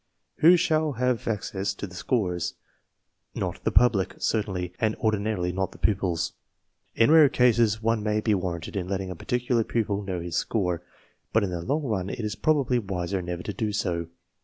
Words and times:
Who 0.37 0.57
shall 0.57 0.93
have 0.93 1.27
access 1.27 1.75
to 1.75 1.85
the 1.85 1.93
scores? 1.93 2.55
Not 3.35 3.63
the 3.63 3.69
public, 3.71 4.15
certainly, 4.17 4.73
and 4.79 4.95
ordinarily 4.95 5.53
hot 5.53 5.73
the 5.73 5.77
pupils. 5.77 6.33
In 6.95 7.11
rare 7.11 7.29
cases 7.29 7.83
one 7.83 8.01
may 8.01 8.19
be 8.19 8.33
warranted 8.33 8.75
in 8.75 8.87
letting 8.87 9.11
a 9.11 9.15
particular 9.15 9.63
pupil 9.63 10.01
know 10.01 10.19
his 10.19 10.35
score, 10.37 10.81
but 11.31 11.43
in 11.43 11.51
the 11.51 11.61
long 11.61 11.83
run 11.83 12.09
it 12.09 12.19
is 12.21 12.33
probably, 12.33 12.79
wiser 12.79 13.21
never 13.21 13.43
to 13.43 13.53
do 13.53 13.71
so. 13.71 14.07